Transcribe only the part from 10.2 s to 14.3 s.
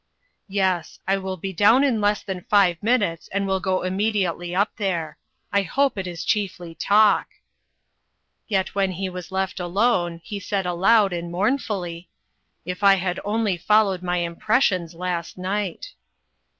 he said aloud and mournfully:" If I had only followed my